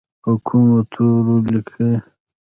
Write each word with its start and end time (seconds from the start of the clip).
په 0.21 0.31
کومو 0.45 0.79
تورو 0.91 1.35
لیکي؟ 1.51 1.89